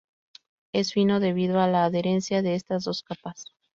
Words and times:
Es 0.73 0.93
fino 0.93 1.19
debido 1.19 1.59
a 1.59 1.67
la 1.67 1.85
adherencia 1.85 2.41
de 2.41 2.55
estas 2.55 2.85
dos 2.85 3.03
capas. 3.03 3.45